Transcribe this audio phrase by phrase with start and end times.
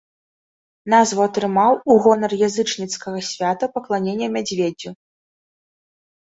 [0.93, 4.89] Назву атрымаў у гонар язычніцкага свята пакланення мядзведзю.